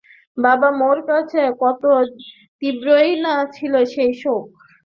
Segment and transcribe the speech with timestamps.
[0.37, 1.83] বাবা-মোর কাছে কত
[2.61, 4.45] তীব্রই না ছিল সেই শোক!